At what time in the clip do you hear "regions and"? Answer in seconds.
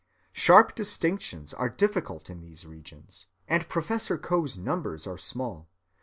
2.65-3.69